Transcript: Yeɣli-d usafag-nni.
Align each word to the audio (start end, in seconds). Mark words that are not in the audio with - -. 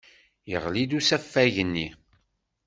Yeɣli-d 0.51 0.91
usafag-nni. 0.97 1.87